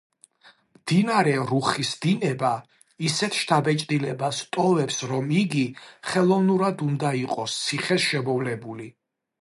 [0.77, 2.49] მდინარე რუხის დინება
[3.11, 5.65] ისეთ შთაბეჭდილებას ტოვებს, რომ იგი
[6.13, 8.91] ხელოვნურად უნდა იყოს ციხეს შემოვლებული.